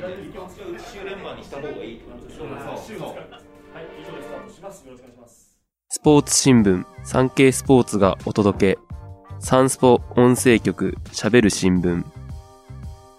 [0.00, 4.84] 週連番にした方がいいってことでしょはい、以上でスタートします。
[4.86, 5.56] よろしくお願いします。
[5.88, 8.78] スポーツ新聞、産経スポーツがお届け。
[9.38, 12.04] サンスポ音声局、喋る新聞。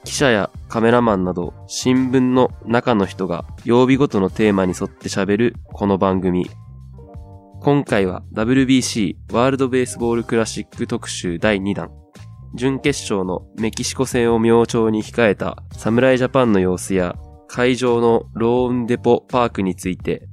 [0.03, 6.49] 記者やカメラマンなど、新聞の中の人が曜日ごとのテーマに沿って喋るこの番組。
[7.61, 11.91] 今回は WBC ワールドベースボールクラシック特集第2弾。
[12.53, 17.15] 準決勝のメキシコ戦を明朝に控えた侍ジャパンの様子や
[17.47, 20.27] 会場のローンデポパークについて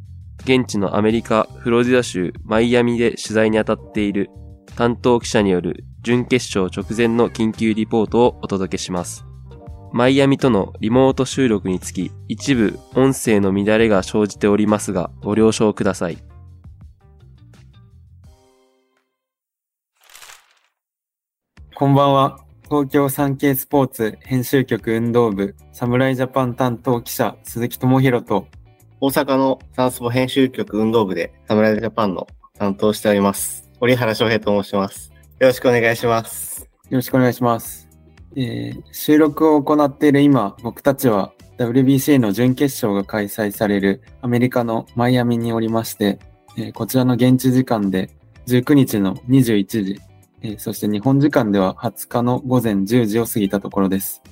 [0.45, 4.31] 現地のアメリカ・フロリダ州マイアミで取材に当たっている
[4.77, 9.25] 担当記者による準決勝直前の緊急リポートをお届けします。
[9.93, 16.19] マイアミとのリモート収録につき一部音声の乱れが生じておりますがご了承ください。
[21.79, 22.41] こんばんは。
[22.65, 28.49] 東京産経スポーツ編集局運動部侍ジャパン担当記者鈴木智弘と
[29.01, 32.27] 大阪のサンスポ編集局運動部で侍ジャパンの
[32.59, 33.71] 担当しております。
[33.79, 35.13] 折原翔平と申します。
[35.39, 36.63] よろしくお願いします。
[36.63, 37.89] よろしくお願いします。
[38.35, 46.19] えー収録を行っている今、僕たちは WBC の準決勝が開催されるアメリカのマイアミにおりまして、
[46.57, 48.11] えーこちらの現地時間で
[48.49, 50.01] 19日の21時、
[50.43, 54.23] えーそして日本時間では20日の午前10時を過ぎたところです。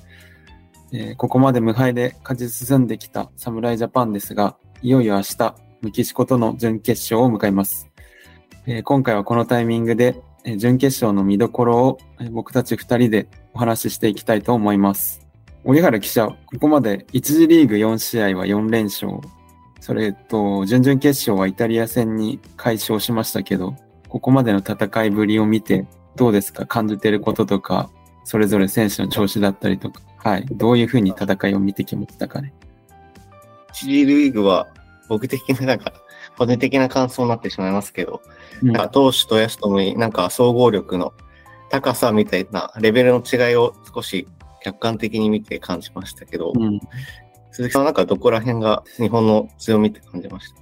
[0.91, 7.89] えーここまで無敗で勝ち進んできた侍ジャパンですが、いよいよ明日、メキシコとの準決勝を迎えます。
[8.65, 15.27] えー今回はこのタイミングで、え準決勝の見どころをえ僕たち二人でお話ししていきたいと思います。
[15.65, 19.11] 折原記者、ここまで1次リーグ4試合は4連勝。
[19.81, 23.75] それと、準々決勝はイタリア戦に快勝しましたけど、
[24.09, 26.65] ここまでの戦いぶりを見て、どうですか？
[26.65, 27.89] 感じてることとか、
[28.23, 30.45] それぞれ選手の調子だったりとか、はい。
[30.51, 32.53] どういうふうに戦いを見てきましたかね？
[33.71, 34.67] 一次リーグは
[35.07, 35.93] 僕的ななんか、
[36.37, 38.21] 個人的な感想になってしまいますけど、
[38.61, 38.71] うん。
[38.71, 41.13] なんか投手と野手ともになんか総合力の
[41.69, 44.27] 高さみたいなレベルの違いを少し
[44.63, 46.79] 客観的に見て感じましたけど、うん。
[47.51, 50.61] 鈴木さんはなんかどこら辺が日本の強みって感じました？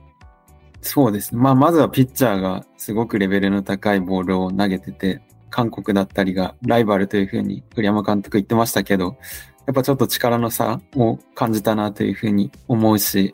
[0.86, 1.42] そうですね。
[1.42, 5.20] まあ、まずはピッチャーがすごくレベルの高いボールを投げてて、
[5.50, 9.18] 韓国だったりがライバルというふうに栗山監督言ってましたけど、
[9.66, 13.34] やっぱちょっと力の差を感じたなというふうに思うし、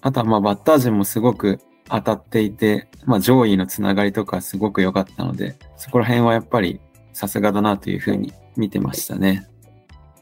[0.00, 1.58] あとはまあバッター陣もすごく
[1.90, 6.80] 当たっていて、まあ上位のつながりとかすごく良かったので、そこら辺はやっぱり
[7.12, 9.46] さすがだなというふうに見てましたね。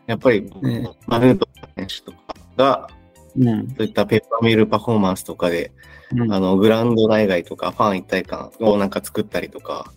[0.07, 2.19] やっぱり、ねマヌート選手とか
[2.57, 2.89] が、
[3.37, 3.69] うん。
[3.69, 5.73] そういったペッパーミルパフォーマンスとかで、
[6.13, 6.33] うん。
[6.33, 9.93] あの、グラウンド内外とかファン一体感をなんか作ったりとか、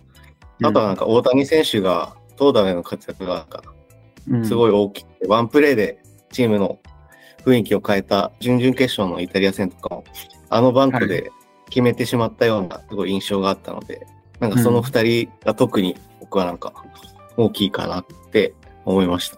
[0.63, 3.63] あとはなんか大谷選手が投打での活躍がなんか
[4.29, 4.45] うん。
[4.45, 5.99] すごい大きくて、ワンプレーで
[6.31, 6.79] チームの
[7.45, 10.03] 雰囲気を変えた準々決勝のイタリア戦とかも、
[10.49, 11.31] あのバントで
[11.69, 14.05] 決めてしまったようなすごい印象があったので、
[14.39, 16.73] なんかその二人が特に僕はなんか
[17.37, 18.53] 大きいかなって
[18.85, 19.37] 思いました。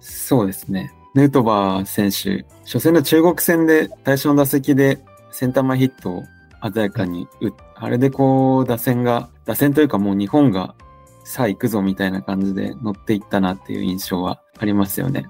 [0.00, 0.92] そうですね。
[1.14, 5.00] ヌートバー選手、初戦の中国戦で最初の打席で
[5.38, 6.24] センター前ヒットを
[6.74, 10.74] 鮮やかに打っあれでこう打線が、打線というかもう日本が
[11.22, 15.28] さあ行くぞみたいな感じで乗っていったなっていう印象はありますよね。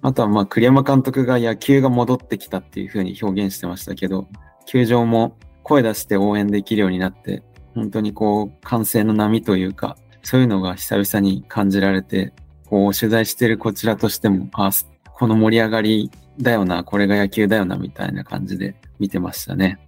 [0.00, 4.28] あとはまあ栗山監督が野球が戻ってきたっていう風に表現してましたけど、
[4.64, 7.42] 球場も声出して応援できるようになって、
[7.74, 12.32] 本当にこう歓声の波というか、そういうのが久々に感じられて、
[12.64, 14.70] こう取材してるこちらとしても、ああ、
[15.18, 19.80] この盛り上がりだよな、これが野球だよな、みたいな感じで見てましたね。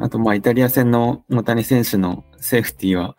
[0.00, 3.14] あと、まあ、イタリア戦の大谷選手のセーフティーは、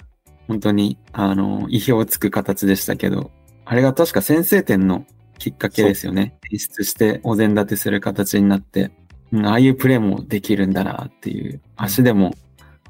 [0.47, 3.29] 本当に、あの、意表をつく形でしたけど、
[3.65, 5.05] あれが確か先制点の
[5.37, 6.37] きっかけですよね。
[6.51, 8.91] 演出してお膳立てする形になって、
[9.31, 12.33] うんああいうプレーもできるんだなっていう、足でも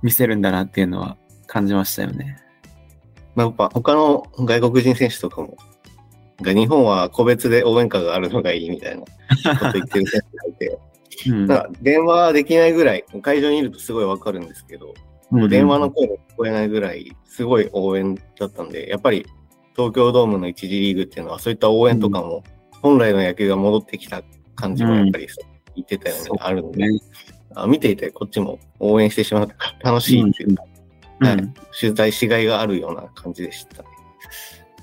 [0.01, 2.38] 見せるんだなっていうのは感じましたよね。
[3.35, 5.57] まあ、やっぱ他の外国人選手とかも、
[6.43, 9.07] か日本は個別で応援歌があるのがいいみたいなこ
[9.65, 10.79] と言ってる選手がいて、
[11.27, 11.47] うん。
[11.47, 14.94] なんか電話できないぐらい、会場にいるとすごいわかるんですけど、
[15.29, 19.25] もう電話の声も聞こえないぐらい、すごい応援だったんで、やっぱり
[19.75, 22.44] 東京ドームの一次リーグっていうのは、そういった応援とかも、
[22.81, 24.21] 本来の野球が戻ってきた
[24.56, 25.27] 感じもやっぱり
[25.75, 27.00] 言ってたようにあるので、ね。
[27.56, 30.63] あ見ていてこっちも応援してしまうとか、楽しいっていうか、
[31.19, 31.53] はいうん。
[31.79, 33.89] 取材しがいがあるような感じでしたね。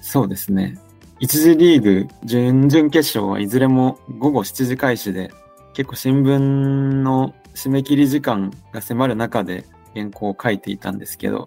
[0.01, 0.79] そうですね。
[1.21, 5.31] 一次リーグ準々決勝はいずれも午後7時開始で、
[5.75, 11.47] 結構新聞の締め切り時間が迫る中で原稿を書いていたんですけど、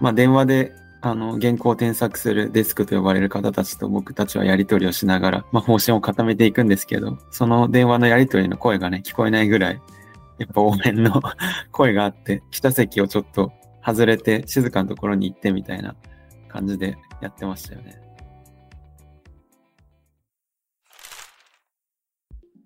[0.00, 0.72] まあ電話で
[1.02, 9.80] あの、原稿を添削するデスクと呼ばれる方たちと僕たちはやり取りをしながら、まあ、方針を固めていくんですけど、その電話のやり取りの声がね、聞こえないぐらい、
[10.38, 11.22] やっぱ応援の
[11.72, 13.52] 声があって、下席をちょっと
[13.84, 15.94] 外れて静かなところに行ってみたいな
[16.48, 18.09] 感じでやってましたよね。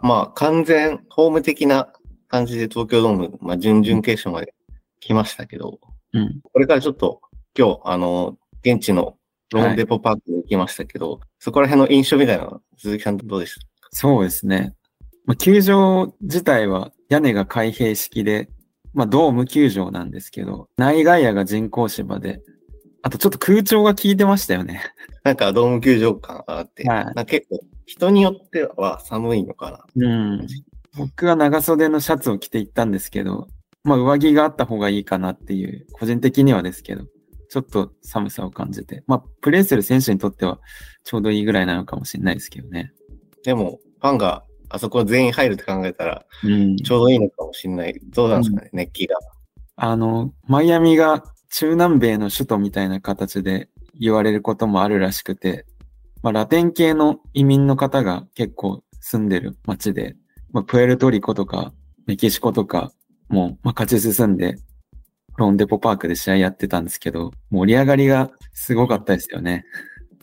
[0.01, 1.93] まあ、完全ホーム的な
[2.29, 4.55] 感じで東京ドーム、まあ、準々決勝まで
[5.01, 5.81] 来ましたけど、
[6.13, 7.21] うん、これからちょっと
[7.57, 9.17] 今日、あの、現地の
[9.53, 13.61] ローンデポパークに行きましたけど、はい、そこら辺の印象みたいなの鈴木さんどうでした？
[13.93, 14.75] そうですね。
[15.27, 18.49] まあ、球場自体は屋根が開閉式で、
[18.93, 22.41] まあ、ドーム球場なんですけど、内外野が人工芝で、
[23.03, 24.83] あとちょっと空調が効いてましたよね。
[25.23, 30.07] なんかドーム球場感があって、はい、結構人によっては寒いのかな。
[30.07, 30.47] うん。
[30.97, 33.49] 僕は長袖のシャツを着て行ったんですけど、
[33.83, 37.05] まあ上着があった方がいいかなっていう、個人的にはですけど、
[37.51, 39.05] ちょっと寒さを感じて。
[39.07, 40.59] まあ、プレーする選手にとっては
[41.05, 42.93] ちょうどいいぐらいなのかもしれないですけどね。
[43.45, 48.01] でも、ファンがあそこ全員入るって考えたら、ちょうどいいのかもしれない。
[48.07, 49.17] どうなんですかね、うん、熱気が。
[49.77, 53.69] あの、マイアミが中南米の首都みたいな形で
[54.01, 55.67] 言われることもあるらしくて、
[56.25, 60.17] まあ、ラテン系の移民の方が結構住んでる街で、
[60.53, 61.75] まあ、プエルトリコとか
[62.07, 62.93] メキシコとか
[63.29, 64.57] も、まあ、勝ち進んで
[65.37, 69.67] ロンデポパークで試合やってたんですけど、盛り上がりがすごかったですよね。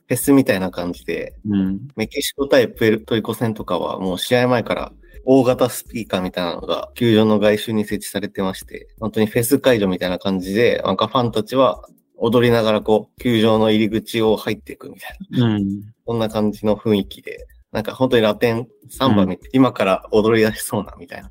[0.07, 4.91] フェスみたいな感じで、うん、メキシコ対プエルトリコ戦とかはもう試合前から
[5.23, 11.87] 大型スピーカーみたいなのが球場の外周に設置されてまして、本当にフェス会場みたいな感じで、なんかファンたちは
[12.21, 15.45] 踊りながらこう、球場の入り口を入っていくみたいな。
[15.47, 15.81] うん。
[16.05, 21.29] そんな感じの雰囲気で、なんか本当にラテンサンバみたい、うん、今から踊り出しそうなみたいな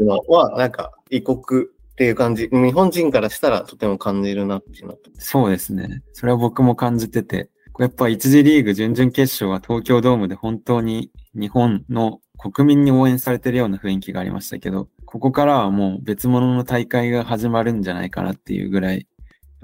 [0.00, 5.10] のは、なんか異国っていう感じ、日本人からしたらとても感じるなっていうのと。
[5.18, 6.02] そうですね。
[6.12, 19.06] それは僕も感じてて、やっぱ一次リーグ準々決勝は東京ドームで本当に日本の国民に応援されてるような雰囲気がありましたけど、ここからはもう別物の大会が始まるんじゃないかなっていうぐらい、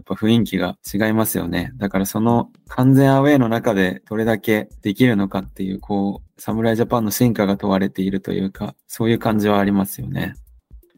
[0.08, 1.72] やっぱ雰囲気が違いますよね。
[1.76, 10.34] だからその完全アウェイの中でどれだけできるのかっていう、こう、侍ジャパンの進化が問われているというか、そういう感じはありますよね。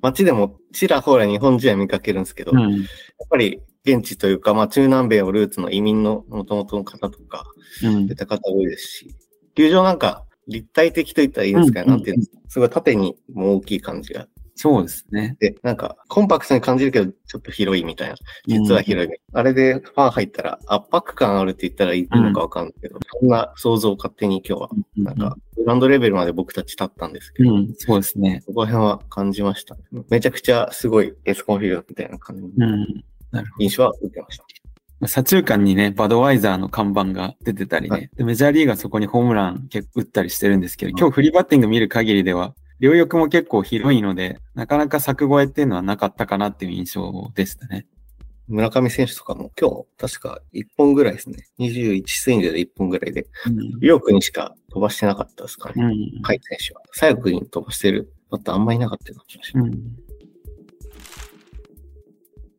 [0.01, 2.83] 街でもちらほら日本人は見かけるんですけど、うん、やっ
[3.29, 7.45] ぱり現地というか、まあ中南米をルーツの移民の元々の方とか、
[7.83, 9.15] うん、出た方多いですし、
[9.55, 15.37] 球場なんか立体的と言ったらいいですかね、うん、なんていうんですか、すごい縦にも大きい感じがそうですね。
[15.41, 18.15] で、なんか、コンパクトに感じるけど、ちょっと広いみたいな。
[18.47, 28.43] 実は広い、うん、あれでファン入ったら、圧迫感あるって言ったらいいのかわかんないけど、うん、そんな想像を勝手に今日は、なんか、グランドレベルまで僕たち立ったんですけど、うん、そうですね。
[28.47, 29.77] そこら辺は感じました。
[30.09, 32.87] めちゃくちゃすごいエスコンフィールドみたいな感じの
[33.59, 34.45] 印象は受けました。
[35.07, 42.55] 左中間にね、バドワイザーの看板が出てたりね、はい、でメジャーリーガーそこにホームラン結構打ったりしてるんですけど、今日フリーバッティング見る限りでは、
[42.85, 47.87] 両翼も結構広いので、なかなか柵越えっていうのはなかったかなっていう印象でしたね。
[48.47, 51.47] 村上選手とかも今日確か1本ぐらいですね。
[51.59, 55.83] 21スイングで1本ぐらいで、うん、両国にしか飛ばしてなかったですかね。
[55.83, 56.83] うん、海選手は。
[56.93, 59.73] 左翼に飛ばしてるだってあんまりなかったような気がします。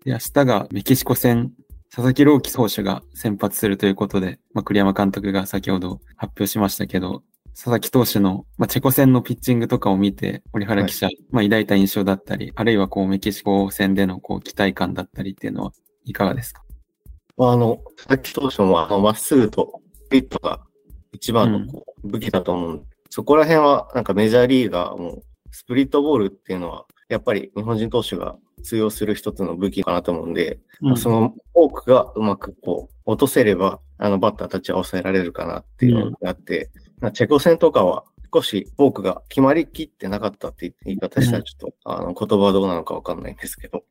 [0.06, 1.52] 明日がメキシコ戦、
[1.92, 7.22] 佐々木朗希投手が先発するということで、まあ、栗山監督が先ほど発表しましたけど、
[7.56, 15.72] 佐々木投手の、まあ、チェコ戦のピッチングとかを見て、折原記者、はい、まあ、抱いた印象だったり、あるいはこう、メキシコ戦でのこう、期待感だったりっていうのは
[16.04, 16.64] いかがですか？
[17.38, 20.60] あの、佐々木投手も、あの、まっすぐとピットが
[21.14, 43.84] 一番のこう、武器だと思う、うん、そこら辺は、なんかメジャーリーガーも、スプリットボールっていうのは、やっぱり日本人投手が通用する一つの武器かなと思うんで、うん、その多くがうまくこう、落とせれば、あのバッターたちは抑えられるかなっていうのがあって、うん、チェコ戦とかは少し多くが決まりきってなかったって言い方したらちょっと、うん、あの言葉はどうなのかわかんないんですけど、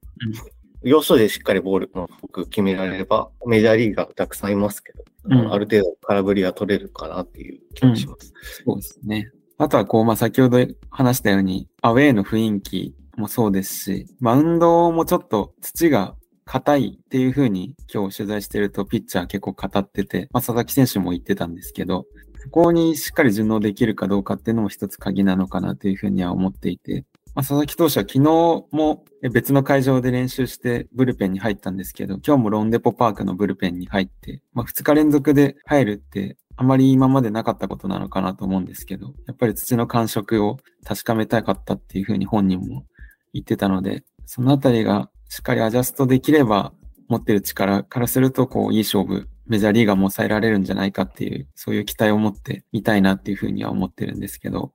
[0.82, 8.32] 要所でしっかりボールのフォーク決められれば、メジャーリーガーたくさんいますけど、うん、ある程度空振りは取れるかなっていう気がします。
[8.66, 9.30] そうですね。
[9.56, 10.58] あとはこう、まあ、先ほど
[10.90, 22.04] 話したように、アウェイの雰囲気もそうですし、マウンドもちょっと土が硬いっていう風に今日取材してるとピッチャー結構語ってて、まあ、佐々木選手も言ってたんですけど、
[22.44, 42.84] そこにしっかり順応できるかどうかっていうのも一つ鍵なのかなというふうには思っていて、まあ、佐々木投手は昨日も別の会場で練習してブルペンに入ったんですけど、今日もロンデポパークのブルペンに入って、まあ、2日連続で入るってあまり今までなかったことなのかなと思うんですけど、やっぱり土の感触を確かめたかったっていうふうに本人も
[43.32, 46.74] 言ってたので、そのあたりがしっかりアジャストできれば、
[47.08, 54.72] 持ってる力からすると、こう、いい勝負、メジャーリーガーも抑えられるんじゃないかっていう、そういう期待を持ってみたいなっていうふうには思ってるんですけど、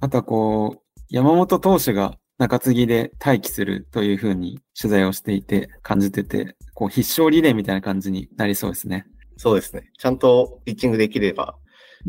[0.00, 9.06] あとはこう、山本投手が中継ぎで待機するというふうに取材をしていて感じてて、こう必勝リレーみたいな感じになりそうですね。
[9.36, 9.90] そうですね。
[9.98, 11.56] ちゃんとピッチングできれば、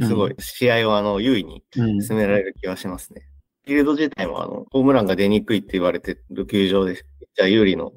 [0.01, 1.63] すごい試合をあの優位に
[2.01, 3.27] 進められる気がしますね。
[3.65, 7.93] フィールド自体もあの、ホームランが出にくいって言われてる球場で、じゃあ有利の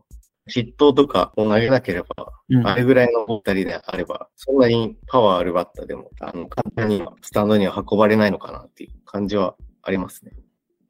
[0.49, 10.33] 失投とかを投げなければ、うん、あれぐらいの二人であれば、そんなにパワーあるバッターでも、あの、簡単にスタンドには運ばれないのかなっていう感じはありますね。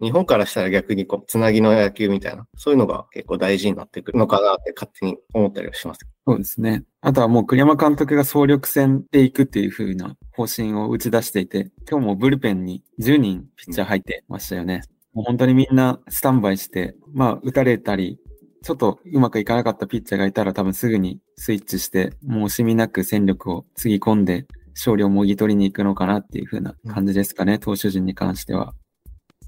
[0.01, 6.01] 日本からしたら逆にこう、つなぎの野球みたいな、そういうのが結構大事になってくるのかなって勝手に思ったりはします。
[6.27, 6.85] そうですね。
[7.01, 14.83] あとはもう栗山監督が総力戦で行くっていう風な方針を打ち出していて、今日もブルペンに10人ピッチャー入ってましたよね。
[15.15, 18.19] もう本当にみんなスタンバイして、まあ打たれたり、
[18.67, 24.45] ちょっとうまくいかなかったピッチャーがいたら多分すぐにスイッチして、もう惜しみなく戦力をつぎ込んで
[24.75, 28.75] 勝利をもぎ取りに行くのかなっていう風な感じですかね、投手陣に関しては。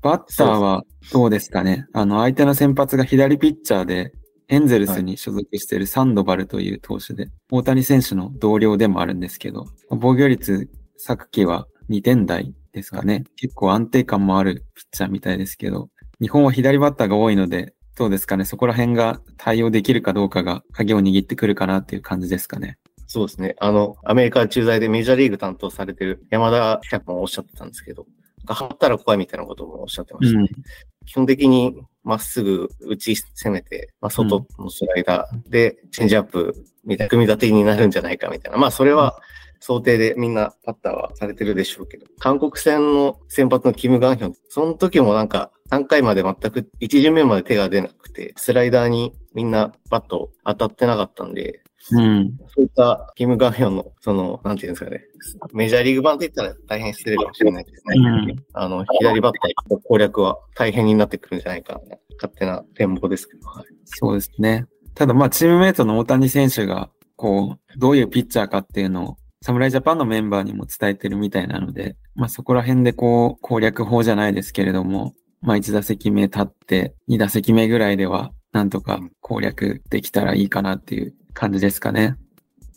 [0.02, 4.12] バッターはどうですかねあの、相手の先発が左ピッチャーで、
[4.46, 13.24] エンゼルスに所属しているサンドバルという投手で、大谷選手の同僚でもあるんですけど、防御率昨季は2点台ですかね。
[13.34, 15.88] 結構安定感もあるピッチャーみたいですけど、
[16.20, 22.78] 日本は左バッターが多いので、どうですかねそこら辺が対応できるかどうかが鍵を握ってくるかなっていう感じですかね。
[23.08, 23.56] そうですね。
[23.58, 28.06] あの、アメリカ駐在でメジャーリーグ担当されてる山田キャップもおっしゃってたんですけど、
[28.44, 30.48] が張ったら怖いみたいなこともおっしゃってましたね。
[30.48, 30.62] うん、
[31.06, 38.58] 基本的にまっすぐ打ち攻めて、まあ、外のスライダーでチェンジアップみたいな組み立てになるんじゃないかみたいな。
[38.58, 39.18] まあそれは
[39.60, 52.36] 想定でみんなパッターはされてるでしょうけど、韓国戦の先発のキム・ガンヒョン、その時もなんか3回まで全く1巡目まで手が出なくて、スライダーにみんなバット当たってなかったんで、うん。
[52.48, 55.04] そういったキム・ガンヒョンの、その、なんていうんですかね。
[55.52, 57.94] メジャーリーグ版って言ったら大変失礼かもしれないですね。
[57.96, 61.80] うん、あの、左バッターの攻略は大変になってくるんじゃないかな。
[62.16, 63.48] 勝手な展望ですけど。
[63.48, 64.66] はい、そうですね。
[64.94, 82.16] ただまあ、チームメイトの大谷選手が、こう、どういうピッチャーかっていうのを、侍ジャパンのメンバーにも伝えてるみたいなので、まあそこら辺でこう、攻略法じゃないですけれども、まあ1打席目立って、2打席目ぐらいでは、なんとか攻略できたらいいかなっていう感じですかね。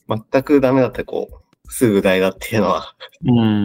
[0.07, 2.93] 全くダメだったらこう、すぐ代打っていうのは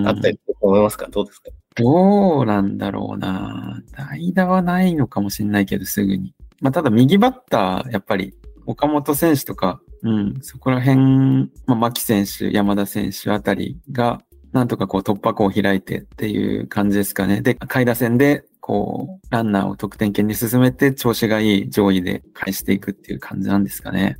[0.06, 1.08] あったりと思いますか？
[1.08, 1.50] どうですか？
[1.74, 6.34] どうなんだろうな代打はないのかもしれないけど、すぐに。
[6.60, 8.34] まあ、ただ右バッター、やっぱり、
[8.64, 14.22] 岡本選手とか、うん、そこら辺、まあ、牧選手、山田選手あたりが、
[14.52, 17.42] なんとかこう突破口を開いてっていう感じですかね。
[17.42, 24.16] で、下位打線で、こう、ランナーを得点圏に進めて調子がいい上位で返していくっていう感じなんですかね。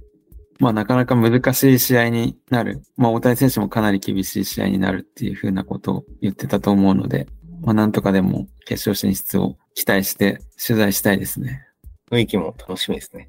[0.60, 2.80] まあなかなか難しい試合になる。
[2.96, 7.26] まあ大谷選手もかなり厳しい試合になるっていうふうなことを言ってたと思うので、
[7.60, 11.66] まあなんとかでも決勝進出を期待して取材したいですね。
[12.12, 13.28] 雰囲気も楽しみですね。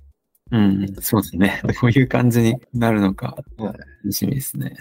[0.52, 1.64] うん、そうですね。
[1.82, 3.76] どういう感じになるのか、楽
[4.12, 4.76] しみですね。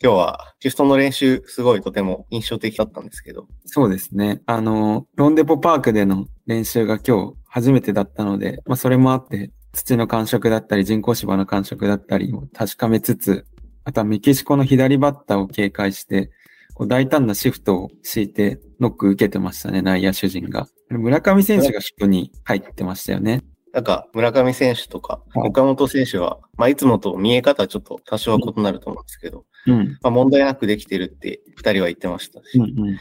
[0.00, 3.48] 今日はシフトの練習すごいとても印象的だったんですけど。
[3.64, 4.42] そうですね。
[4.46, 13.44] あの、ロンデポパークでの練習が今日初めてだったので、まあそれもあって土の感触だったり人工芝の感触だったりを確かめつつ、
[13.82, 16.30] あとはメキシコの左バッターを警戒して、
[16.74, 20.68] こう大胆なシフトを敷いてノック受けてましたね、内野手陣が。
[20.90, 23.42] 村上選手がシフトに入ってましたよね。
[23.72, 32.98] なんか、村上選手とか、岡本選手は、まあ、いつもと見え方ちょっと多少は異なると思うんですけど、うん、まあ、問題なくできてるって二人は言ってましたし、うんうんうん、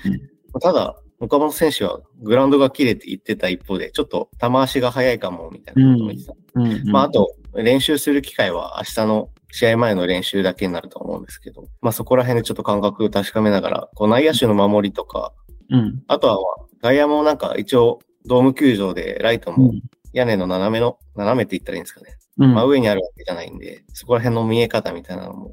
[0.59, 6.33] ただ、岡本選手はグラウンドが切れて言ってた一方で、ちょっと球足が速いかも、みたいなことも言ってた。
[6.55, 15.33] うんうんまあ、あと、練習する機会は明日の試合前の練習だけになると思うんですけど、まあそこら辺でちょっと感覚を確かめながら、こう内野手の守りとか、
[15.69, 16.37] うん、あとは
[16.81, 19.73] 外野もなんか一応ドーム球場でライトも
[20.17, 22.17] 屋根の斜めの、斜めって言ったらいいんですかね。
[22.39, 25.51] うん、まあ上にあるわけじゃないんで、そこら辺の見え方みたいなのも、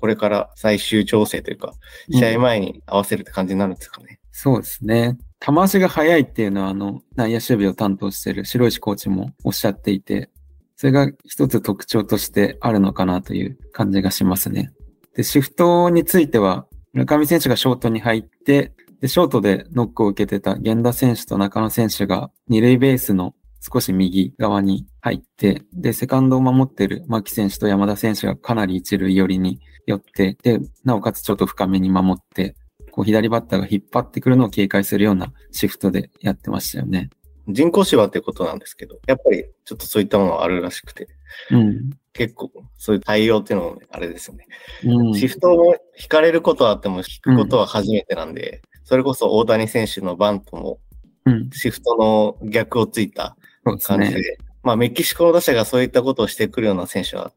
[0.00, 1.74] これから最終調整というか、
[2.10, 4.20] 試合前に合わせるって感じになるんですかね。
[4.32, 5.18] そうですね。
[5.40, 10.30] 球足が速いっていうのは、あの、内野守備を担当している白石コーチもおっしゃっていて、
[10.76, 14.72] それが一つ特徴としてあるのかなという感じがしますね。
[15.14, 23.34] で、シフトについては、村上選手がショートに入って、で、ショートでノックを受けてた源田選手と中野選手が二塁ベースの
[23.72, 32.54] 少し右側に入って、で、セカンドを守ってる牧選手と山田選手がかなり一塁寄りに寄って、で、なおかつちょっと深めに守って、
[32.92, 37.10] こう左バッターが引っ張ってくるのを警戒するようなシフトでやってましたよね。
[37.48, 41.08] 人工芝ってことなんですけど、やっぱりちょっとそういったものはあるらしくて、
[41.50, 41.90] うん。
[42.12, 44.46] 結構そういう対応っていうのもね、あれですよね。
[44.84, 45.14] うん。
[45.14, 50.78] シフトを引かれることはあっても引くことは初めてなんで、それこそ大谷選手のバントも
[51.26, 51.50] うん。
[51.50, 54.38] シフトの逆をついたそうです感じで、ね。
[54.62, 57.32] まあメキシコの打者がそういったことをしてくるような選手は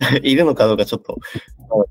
[0.22, 1.18] いるのかどうかちょっと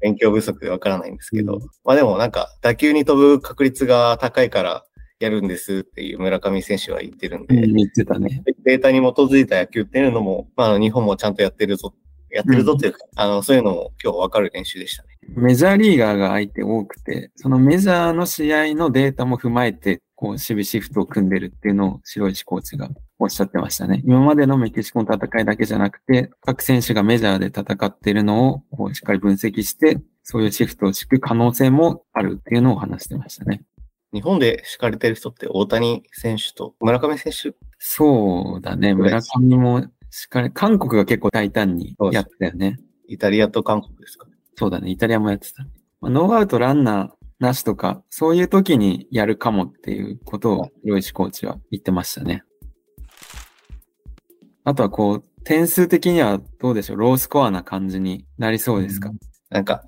[0.01, 4.85] 勉強不足でわからないんですけど、うんまあでもなんか打球に飛ぶ確率が高いから
[5.21, 8.43] やるんですっていう村上選手は言ってるんで、うん、言ってたね。
[8.63, 11.93] データに基づいた野球っていうのも、まあ日本もちゃんとやってるぞ、
[12.31, 15.09] やってるぞっていうか、あの、そういうのも今日わかる練習でしたね。
[15.35, 24.03] メジャーリーガーが相手多くて、そのメジャーの試合のデータも踏まえて、こう、守備シフトを組んでるっていうのを白石コーチがおっしゃってましたね。
[24.05, 33.63] 今までのメキシコの戦いだけじゃなくて、各選手がメジャーで戦ってるのをこうしっかり分析して、そういうシフトを敷く可能性もあるっていうのを話してましたね。
[34.13, 37.57] 日本で敷かれてる人って大谷選手と村上選手？
[37.79, 38.93] そうだね。
[38.93, 42.77] 村上もしっかり、韓国が結構大胆にやってたよね。
[43.07, 44.91] イタリアと韓国ですかそうだね。
[44.91, 45.63] イタリアもやってた。
[45.99, 52.43] まあ、ノーアウトランナーなしとか、そういう時にやるかもっていうことを、ロイシコーチは言ってましたね。
[54.63, 56.97] あとはこう、点数的にはどうでしょう？
[56.97, 59.09] ロースコアな感じになりそうですか、
[59.49, 59.83] なんか、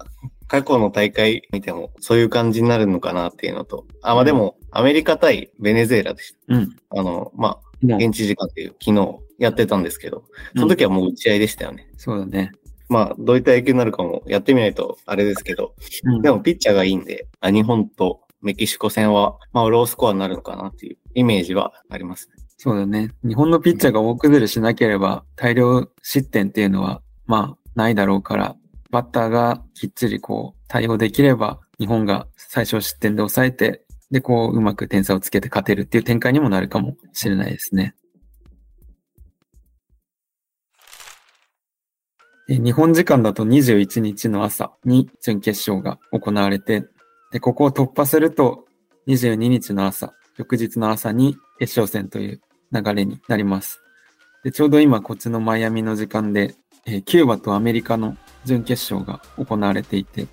[0.48, 6.72] 過去の大会見てもそういう感じになるのかなっていうのと、あ、まあでも、アメリカ対ベネズエラでしうん。
[6.72, 6.76] た。
[6.90, 10.24] あの、まあ、現地時間っていう昨日やってたんですけど、
[10.56, 11.88] その時はもう打ち合いでしたよね。
[11.98, 12.52] そうだね。
[12.94, 15.74] まあ、どういった野球になるかもやってみないとあれですけど、
[16.04, 22.36] うん、でもピッチャーがいいんで、あ日本とメキシコ戦は、まあ、ロースコアになるのかなっていうイメージはありますね。
[22.58, 23.10] そうだね。
[23.24, 28.56] 日本のピッチャーが大崩れしなければ、大量失点っていうのは、まあ、ないだろうから、
[28.92, 33.82] バッターがきっちりこう、対応できれば、日本が最小失点で抑えて、
[34.12, 37.96] で、こう、うまく点差をつけて勝てるっていう展開にもなるかもしれないですね。
[42.50, 46.84] 日本時間だと21日の朝に準決勝が行われて、
[47.32, 48.66] で、ここを突破すると、
[49.08, 52.42] 22日の朝、翌日の朝に決勝戦という
[52.74, 53.82] 流れになります。
[54.44, 56.54] で、ちょうど今こっちのマイアミの時間で、
[56.86, 60.28] えーキューバとアメリカの準決勝が行われていて、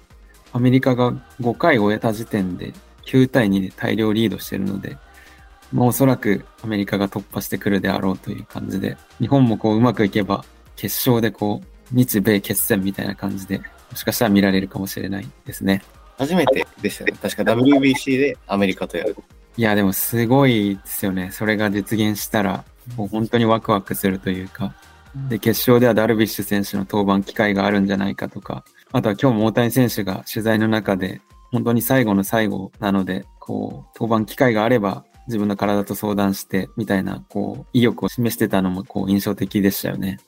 [0.52, 2.72] アメリカが5回終えた時点で
[3.06, 4.98] 9対2で大量リードしているので、
[5.72, 10.44] まあおそらくアメリカが突破してくるであろうという感じで、日本もこううまくいけば
[10.74, 13.64] 決勝でこう日米決戦みたいな感じで、も
[13.96, 15.82] しかしたら見られるかもしれないですね。
[16.18, 17.12] 初めてでしたね。
[17.20, 19.16] 確か WBC でアメリカとやる。
[19.56, 21.30] いや、でもすごいですよね。
[21.32, 22.64] それが実現したら、
[22.96, 24.74] もう本当にワクワクするというか。
[25.28, 40.18] で、決勝ではダルビッシュ選手の登板機会があるんじゃないかとか、あとは今日も大谷選手が取材の中で、本当に最後の最後なので、こう、登板機会があれば、自分の体と相談して、みたいな、こう、意欲を示してたのも、こう、印象的でしたよね。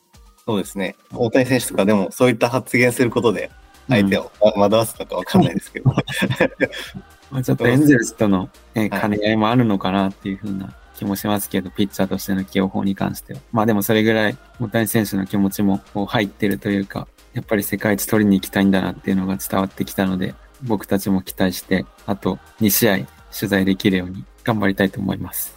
[0.46, 0.96] そうですね。
[1.12, 3.50] 大谷選手とかでもそういった発言することで、
[3.88, 5.90] 相手を惑わすのかわかんないですけど。
[7.30, 13.40] まあ、ちょっとエンゼルスとの、ね、はい兼ね合いもあるのかなっていう風な気もしますけど、ピッチャーとしての起用法に関しては。
[13.52, 22.98] まあでもそれぐらい大谷選手の気持ちもこう入ってるというか、やっぱり世界一取りに行きたいんだなっていうのが伝わってきたので、僕たちも期待して、あと2試合
[23.36, 25.54] 取材できるように頑張りたいと思います。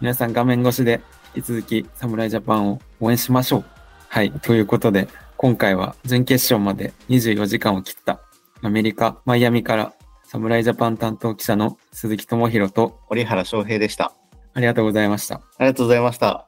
[0.00, 1.00] 皆さん画面越しで
[1.34, 3.77] 引き続き侍ジャパンを応援しましょう。
[4.08, 4.32] はい。
[4.32, 8.20] ということで、今回は準決勝まで24時間を切った
[8.62, 9.92] アメリカ・マイアミから
[10.24, 14.12] 侍ジャパン担当記者の鈴木智弘と折原翔平でした。
[14.54, 15.36] ありがとうございました。
[15.36, 16.46] ありがとうございました。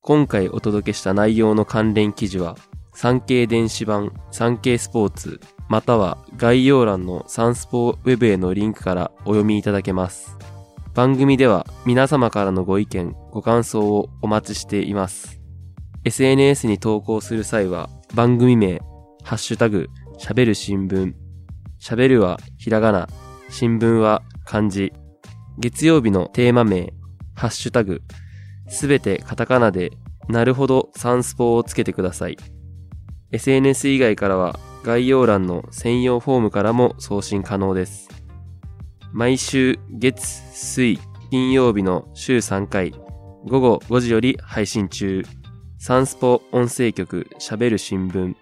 [0.00, 2.56] 今回お届けした内容の関連記事は、
[2.92, 10.36] 産経電子版産経スポーツ、または概要欄のサンスポウェブへのリンクからお読みいただけます。
[10.94, 15.40] 番組では皆様からのご意見、ご感想をお待ちしています。
[16.04, 18.78] SNS に投稿する際は番組名、
[19.24, 19.88] ハッシュタグ、
[20.20, 21.14] 喋る新聞。
[21.80, 23.08] 喋るはひらがな、
[23.50, 24.92] 新聞は漢字。
[25.58, 26.92] 月曜日のテーマ名、
[27.34, 28.02] ハッシュタグ、
[28.68, 29.90] すべてカタカナで、
[30.28, 32.36] なるほどサンスポをつけてください。
[33.32, 38.23] SNS 以外からは概要欄の専用フォームからも送信可能です。
[39.16, 40.98] 毎週月、水、
[41.30, 42.90] 金曜日の週3回、
[43.44, 45.22] 午後5時より配信中。
[45.78, 48.34] サンスポ音声局喋る新聞。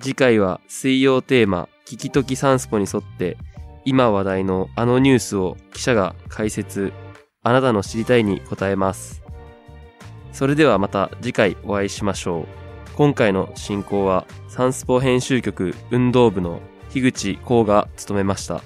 [0.00, 3.36] 次回は水曜テーマ、聞きときサンスポに沿って、
[3.84, 6.92] 今話題のあのニュースを記者が解説、
[7.44, 9.22] あなたの知りたいに答えます。
[10.32, 12.46] それではまた次回お会いしましょう。
[12.96, 18.60] 今回の進行はサンスポ編集局運動部の樋口光が務めました。